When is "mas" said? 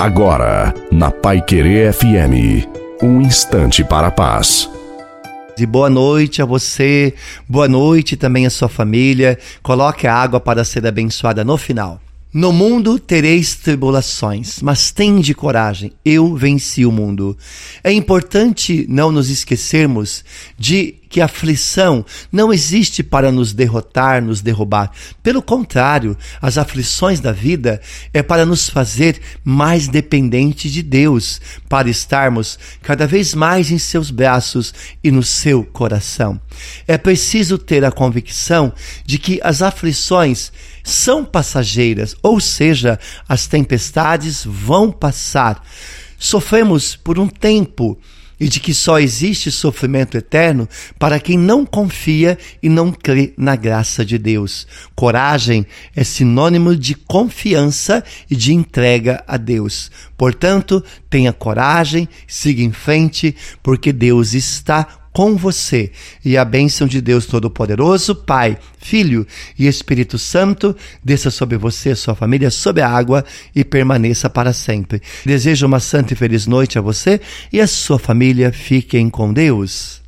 14.62-14.90